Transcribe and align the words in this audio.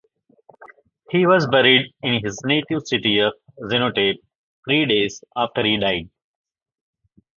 He 1.11 1.27
was 1.27 1.45
buried 1.45 1.93
in 2.01 2.21
his 2.23 2.41
native 2.43 2.87
city 2.87 3.19
of 3.19 3.33
Jinotepe 3.61 4.15
three 4.67 4.85
days 4.87 5.23
after 5.35 5.63
he 5.63 5.77
died. 5.77 6.09